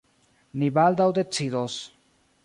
Ni 0.61 0.69
baldaŭ 0.77 1.07
decidos. 1.17 1.75